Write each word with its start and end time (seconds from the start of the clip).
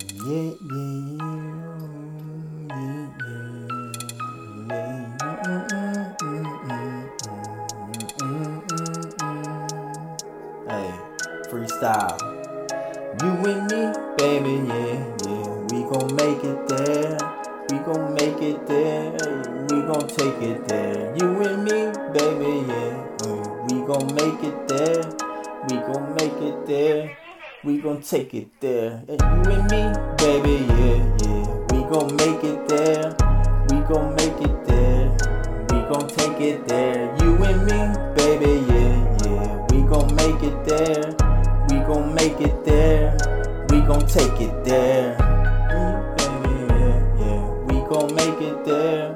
Yeah, 0.00 0.08
yeah, 0.24 0.56
yeah, 2.70 3.08
yeah. 3.20 3.92
Hey, 10.66 10.90
freestyle. 11.50 12.16
You 13.20 13.32
and 13.44 13.68
me, 13.68 13.92
baby, 14.16 14.64
yeah, 14.66 15.04
yeah. 15.26 15.48
We 15.68 15.82
gon' 15.84 16.16
make 16.16 16.42
it 16.42 16.68
there. 16.68 17.18
We 17.68 17.76
gon' 17.80 18.14
make 18.14 18.40
it 18.40 18.66
there. 18.66 19.12
We 19.68 19.82
gon' 19.82 20.08
take 20.08 20.40
it 20.40 20.66
there. 20.68 21.14
You 21.18 21.28
and 21.42 21.64
me, 21.64 21.92
baby, 22.14 22.64
yeah. 22.66 22.96
yeah. 23.24 23.66
We 23.68 23.82
gon' 23.86 24.06
make 24.14 24.42
it 24.42 24.68
there. 24.68 25.04
We 25.68 25.76
gon' 25.76 26.14
make 26.14 26.40
it 26.40 26.66
there. 26.66 27.21
We 27.64 27.78
gon' 27.78 28.02
take 28.02 28.34
it 28.34 28.48
there. 28.58 29.04
And 29.06 29.20
you 29.20 29.52
and 29.52 29.70
me, 29.70 29.82
baby, 30.18 30.64
yeah, 30.66 30.98
yeah. 31.22 31.46
We 31.70 31.84
gon' 31.86 32.16
make 32.16 32.42
it 32.42 32.66
there. 32.66 33.14
We 33.70 33.78
gon' 33.86 34.16
make 34.16 34.40
it 34.42 34.66
there. 34.66 35.12
We 35.70 35.78
gon' 35.86 36.08
take 36.08 36.40
it 36.40 36.66
there. 36.66 37.16
You 37.22 37.36
and 37.36 37.62
me, 37.64 37.78
baby, 38.16 38.66
yeah, 38.66 38.98
yeah. 39.24 39.66
We 39.70 39.82
gon' 39.82 40.12
make 40.16 40.42
it 40.42 40.64
there. 40.64 41.14
We 41.70 41.78
gon' 41.86 42.12
make 42.16 42.40
it 42.40 42.64
there. 42.64 43.16
We 43.70 43.80
gon' 43.82 44.08
take 44.08 44.40
it 44.40 44.64
there. 44.64 45.16
Mm, 45.70 46.18
yeah, 46.18 47.24
yeah. 47.24 47.48
We 47.68 47.74
gon' 47.88 48.12
make 48.16 48.40
it 48.42 48.64
there. 48.64 49.14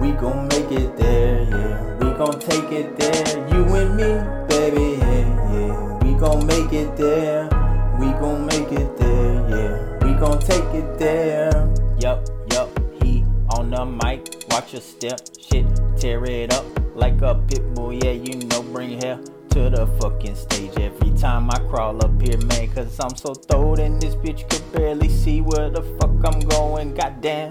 We 0.00 0.10
gon' 0.10 0.48
make 0.48 0.72
it 0.72 0.96
there, 0.96 1.42
yeah. 1.44 1.96
We 1.98 2.10
gon' 2.18 2.40
take 2.40 2.72
it 2.72 2.98
there. 2.98 3.48
You 3.54 3.62
and 3.72 3.94
me, 3.94 4.10
baby, 4.48 4.98
yeah, 4.98 5.52
yeah. 5.54 5.98
We 6.02 6.18
gon' 6.18 6.44
make 6.44 6.72
it 6.72 6.96
there. 6.96 7.53
We 7.98 8.06
gon' 8.18 8.46
make 8.46 8.72
it 8.72 8.96
there, 8.96 9.48
yeah. 9.48 9.98
We 10.04 10.14
gon' 10.18 10.40
take 10.40 10.64
it 10.74 10.98
there. 10.98 11.72
Yup, 11.98 12.28
yup, 12.52 12.70
he 13.02 13.24
on 13.50 13.70
the 13.70 13.84
mic. 13.84 14.44
Watch 14.50 14.72
your 14.72 14.82
step, 14.82 15.20
shit, 15.40 15.66
tear 15.96 16.24
it 16.24 16.52
up 16.52 16.64
like 16.94 17.20
a 17.22 17.34
pit 17.48 17.74
bull. 17.74 17.92
Yeah, 17.92 18.10
you 18.10 18.36
know, 18.46 18.62
bring 18.62 19.00
hell 19.00 19.22
to 19.50 19.70
the 19.70 19.86
fucking 20.00 20.34
stage 20.34 20.76
every 20.78 21.12
time 21.12 21.50
I 21.50 21.58
crawl 21.70 22.04
up 22.04 22.20
here, 22.20 22.38
man. 22.38 22.72
Cause 22.72 22.98
I'm 23.00 23.16
so 23.16 23.34
throwed 23.34 23.78
in 23.78 23.98
this 24.00 24.14
bitch, 24.16 24.48
could 24.50 24.72
barely 24.72 25.08
see 25.08 25.40
where 25.40 25.70
the 25.70 25.82
fuck 26.00 26.10
I'm 26.24 26.40
going. 26.40 26.94
Goddamn, 26.94 27.50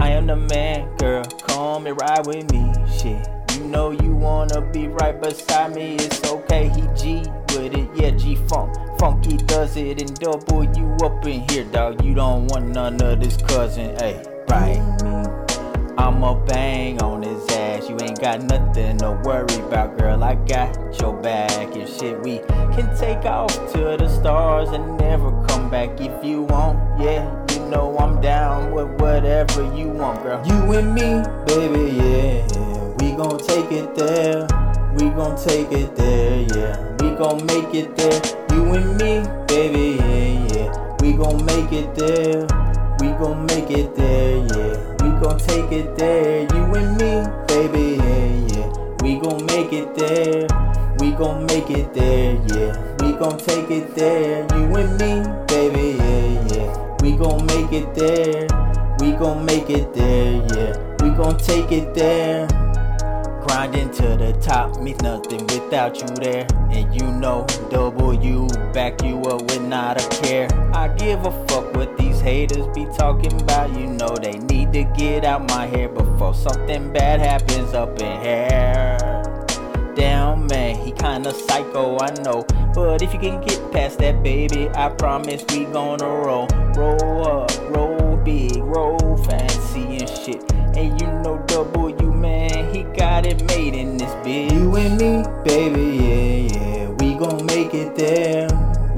I 0.00 0.10
am 0.10 0.26
the 0.26 0.36
man, 0.36 0.94
girl. 0.98 1.24
Come 1.24 1.86
and 1.86 1.98
ride 2.00 2.26
with 2.26 2.50
me, 2.52 2.72
shit. 2.98 3.41
Know 3.62 3.90
you 3.90 4.14
wanna 4.14 4.60
be 4.60 4.88
right 4.88 5.18
beside 5.18 5.74
me, 5.74 5.94
it's 5.94 6.30
okay. 6.30 6.68
He 6.68 6.82
G 6.94 7.22
with 7.54 7.74
it, 7.74 7.88
yeah, 7.94 8.10
G 8.10 8.36
Funk. 8.48 8.76
Funky 8.98 9.38
does 9.38 9.76
it 9.76 10.00
and 10.00 10.14
double 10.20 10.64
you 10.76 10.94
up 11.02 11.24
in 11.24 11.48
here, 11.48 11.64
dog. 11.64 12.04
You 12.04 12.14
don't 12.14 12.48
want 12.48 12.68
none 12.68 13.00
of 13.00 13.20
this 13.20 13.36
cousin, 13.38 13.96
hey, 13.96 14.22
right? 14.48 14.80
I'ma 15.96 16.34
bang 16.44 17.00
on 17.02 17.22
his 17.22 17.48
ass. 17.50 17.88
You 17.88 17.96
ain't 18.02 18.20
got 18.20 18.42
nothing 18.42 18.98
to 18.98 19.12
worry 19.24 19.54
about, 19.66 19.96
girl. 19.98 20.22
I 20.22 20.34
got 20.34 21.00
your 21.00 21.14
back 21.22 21.74
and 21.74 21.88
shit. 21.88 22.20
We 22.22 22.40
can 22.74 22.94
take 22.98 23.24
off 23.24 23.54
to 23.72 23.96
the 23.98 24.08
stars 24.08 24.68
and 24.68 24.98
never 24.98 25.30
come 25.46 25.70
back 25.70 26.00
if 26.00 26.24
you 26.24 26.42
want. 26.42 27.00
Yeah, 27.00 27.24
you 27.52 27.60
know 27.70 27.96
I'm 27.98 28.20
down 28.20 28.72
with 28.72 29.00
whatever 29.00 29.62
you 29.74 29.88
want, 29.88 30.22
girl. 30.22 30.46
You 30.46 30.72
and 30.72 30.94
me, 30.94 31.22
baby, 31.46 31.96
yeah, 31.96 32.71
gon' 33.22 33.38
take 33.38 33.70
it 33.70 33.94
there. 33.94 34.46
We 34.98 35.08
gon' 35.10 35.36
take 35.36 35.70
it 35.70 35.94
there, 35.94 36.40
yeah. 36.56 36.74
We 37.00 37.10
gon' 37.16 37.44
make 37.46 37.72
it 37.72 37.96
there. 37.96 38.20
You 38.52 38.74
and 38.74 38.96
me, 38.98 39.22
baby, 39.46 39.96
yeah, 40.00 40.54
yeah. 40.54 40.96
We 41.00 41.12
gon' 41.12 41.44
make 41.44 41.72
it 41.72 41.94
there. 41.94 42.42
We 42.98 43.08
gon' 43.20 43.46
make 43.46 43.70
it 43.70 43.94
there, 43.94 44.38
yeah. 44.38 44.74
We 45.00 45.08
gon' 45.20 45.38
take 45.38 45.70
it 45.70 45.96
there. 45.96 46.42
You 46.52 46.64
and 46.74 46.96
me, 46.98 47.12
baby, 47.46 47.96
yeah, 48.02 48.56
yeah. 48.56 48.68
We 49.02 49.20
gon' 49.20 49.46
make 49.46 49.72
it 49.72 49.94
there. 49.94 50.48
We 50.98 51.12
gon' 51.12 51.46
make 51.46 51.70
it 51.70 51.94
there, 51.94 52.34
yeah. 52.48 52.72
We 53.00 53.12
gon' 53.12 53.38
take 53.38 53.70
it 53.70 53.94
there. 53.94 54.46
You 54.56 54.64
and 54.80 54.92
me, 54.98 55.22
baby, 55.46 55.96
yeah, 55.96 56.54
yeah. 56.54 56.96
We 57.00 57.12
gon' 57.16 57.46
make 57.46 57.72
it 57.72 57.94
there. 57.94 58.48
We 58.98 59.12
gon' 59.12 59.44
make 59.44 59.70
it 59.70 59.94
there, 59.94 60.32
yeah. 60.54 60.96
We 61.00 61.10
gon' 61.10 61.38
take 61.38 61.70
it 61.70 61.94
there. 61.94 62.48
Grinding 63.52 63.90
to 63.90 64.16
the 64.16 64.32
top 64.40 64.80
means 64.80 65.02
nothing 65.02 65.46
without 65.48 66.00
you 66.00 66.06
there. 66.16 66.46
And 66.70 66.88
you 66.98 67.06
know, 67.12 67.44
W 67.68 68.48
back 68.72 69.02
you 69.02 69.20
up 69.24 69.42
with 69.42 69.60
not 69.60 70.00
a 70.02 70.22
care. 70.22 70.48
I 70.74 70.88
give 70.88 71.26
a 71.26 71.46
fuck 71.46 71.76
what 71.76 71.98
these 71.98 72.18
haters 72.18 72.66
be 72.74 72.86
talking 72.96 73.42
about. 73.42 73.68
You 73.78 73.88
know, 73.88 74.16
they 74.16 74.38
need 74.38 74.72
to 74.72 74.84
get 74.96 75.26
out 75.26 75.50
my 75.50 75.66
hair 75.66 75.90
before 75.90 76.32
something 76.32 76.94
bad 76.94 77.20
happens 77.20 77.74
up 77.74 78.00
in 78.00 78.22
here. 78.22 78.96
Damn, 79.94 80.46
man, 80.46 80.74
he 80.76 80.90
kinda 80.92 81.34
psycho, 81.34 81.98
I 81.98 82.10
know. 82.22 82.46
But 82.74 83.02
if 83.02 83.12
you 83.12 83.20
can 83.20 83.42
get 83.42 83.70
past 83.70 83.98
that, 83.98 84.22
baby, 84.22 84.70
I 84.74 84.88
promise 84.88 85.44
we 85.50 85.66
gonna 85.66 86.08
roll. 86.08 86.48
Roll 86.74 87.26
up, 87.26 87.50
roll 87.68 88.16
big, 88.16 88.56
roll 88.62 89.18
fancy 89.18 89.98
and 89.98 90.08
shit. 90.08 90.61
Got 93.22 93.32
it 93.32 93.44
made 93.46 93.74
in 93.74 93.96
this 93.96 94.10
bitch. 94.26 94.52
You 94.52 94.74
and 94.76 94.98
me, 94.98 95.22
baby, 95.44 95.86
yeah, 96.02 96.58
yeah. 96.58 96.88
We 96.98 97.14
gon' 97.14 97.46
make 97.46 97.72
it 97.74 97.94
there. 97.94 98.48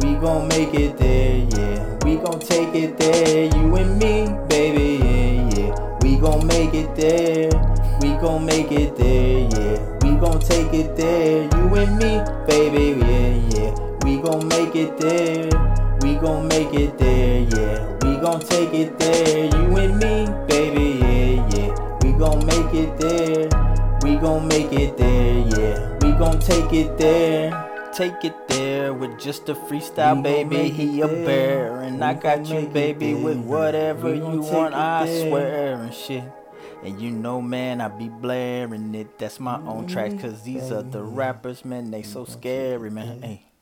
We 0.00 0.14
gon' 0.14 0.48
make 0.48 0.72
it 0.74 0.96
there, 0.96 1.36
yeah. 1.36 1.98
We 2.04 2.16
gon' 2.16 2.40
take 2.40 2.74
it 2.74 2.96
there. 2.96 3.44
You 3.54 3.76
and 3.76 3.98
me, 3.98 4.26
baby, 4.48 4.98
yeah, 5.04 5.56
yeah. 5.56 5.98
We 6.02 6.16
gon' 6.16 6.46
make 6.46 6.74
it 6.74 6.94
there. 6.96 7.50
We 8.00 8.10
gon' 8.20 8.46
make 8.46 8.72
it 8.72 8.96
there, 8.96 9.40
yeah. 9.40 9.98
We 10.02 10.16
gon' 10.16 10.40
take 10.40 10.72
it 10.72 10.96
there. 10.96 11.44
You 11.44 11.74
and 11.74 11.96
me, 11.98 12.22
baby, 12.46 12.98
yeah, 13.00 13.32
yeah. 13.54 13.74
We 14.04 14.18
gon' 14.18 14.48
make 14.48 14.74
it 14.74 14.96
there. 14.98 15.50
We 16.00 16.14
gon' 16.14 16.48
make 16.48 16.72
it 16.72 16.96
there, 16.98 17.40
yeah. 17.40 17.98
We 18.02 18.16
gon' 18.16 18.40
take 18.40 18.72
it 18.72 18.98
there. 18.98 19.44
You 19.46 19.76
and 19.76 19.98
me, 19.98 20.26
baby, 20.48 20.98
yeah, 21.00 21.48
yeah. 21.56 21.98
We 22.02 22.12
gon' 22.12 22.44
make 22.46 22.72
it 22.72 22.96
there. 22.98 23.83
We 24.04 24.16
gon' 24.16 24.46
make 24.48 24.70
it 24.70 24.98
there, 24.98 25.38
yeah. 25.58 25.98
We 26.02 26.12
gon' 26.12 26.38
take 26.38 26.74
it 26.74 26.98
there. 26.98 27.90
Take 27.94 28.22
it 28.22 28.48
there 28.48 28.92
with 28.92 29.18
just 29.18 29.48
a 29.48 29.54
freestyle, 29.54 30.22
baby. 30.22 30.68
He 30.68 31.00
a 31.00 31.08
bear, 31.08 31.80
and 31.80 31.96
We 31.96 32.02
I 32.02 32.12
got 32.12 32.44
you, 32.46 32.68
baby, 32.68 33.14
with 33.14 33.38
whatever 33.38 34.14
you 34.14 34.42
want. 34.42 34.74
I 34.74 35.06
there. 35.06 35.30
swear 35.30 35.74
and 35.80 35.94
shit. 35.94 36.24
And 36.82 37.00
you 37.00 37.12
know, 37.12 37.40
man, 37.40 37.80
I 37.80 37.88
be 37.88 38.10
blaring 38.10 38.94
it. 38.94 39.18
That's 39.18 39.40
my 39.40 39.58
own 39.62 39.86
track, 39.86 40.20
cause 40.20 40.42
these 40.42 40.70
are 40.70 40.82
the 40.82 41.02
rappers, 41.02 41.64
man, 41.64 41.90
they 41.90 42.02
so 42.02 42.26
scary, 42.26 42.90
man. 42.90 43.22
Hey. 43.22 43.53